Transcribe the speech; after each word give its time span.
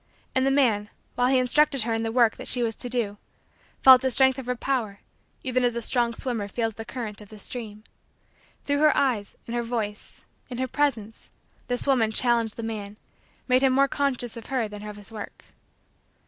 And 0.33 0.47
the 0.47 0.49
man, 0.49 0.89
while 1.13 1.27
he 1.27 1.37
instructed 1.37 1.83
her 1.83 1.93
in 1.93 2.01
the 2.01 2.11
work 2.11 2.35
that 2.37 2.47
she 2.47 2.63
was 2.63 2.75
to 2.77 2.89
do, 2.89 3.17
felt 3.83 4.01
the 4.01 4.09
strength 4.09 4.39
of 4.39 4.47
her 4.47 4.55
power 4.55 5.01
even 5.43 5.63
as 5.63 5.75
a 5.75 5.81
strong 5.83 6.15
swimmer 6.15 6.47
feels 6.47 6.73
the 6.73 6.85
current 6.85 7.21
of 7.21 7.29
the 7.29 7.37
stream. 7.37 7.83
Through 8.63 8.79
her 8.79 8.97
eyes, 8.97 9.37
in 9.45 9.53
her 9.53 9.61
voice, 9.61 10.25
in 10.49 10.57
her 10.57 10.67
presence, 10.67 11.29
this 11.67 11.85
woman 11.85 12.09
challenged 12.09 12.57
the 12.57 12.63
man, 12.63 12.97
made 13.47 13.61
him 13.61 13.73
more 13.73 13.87
conscious 13.87 14.35
of 14.35 14.47
her 14.47 14.67
than 14.67 14.81
of 14.81 14.97
his 14.97 15.11
work. 15.11 15.45